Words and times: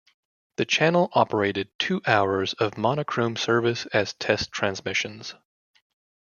The 0.55 0.65
channel 0.65 1.11
operated 1.13 1.69
two 1.77 2.01
hours 2.07 2.53
of 2.53 2.75
monochrome 2.75 3.35
service 3.35 3.85
as 3.93 4.13
test 4.13 4.51
transmissions. 4.51 5.35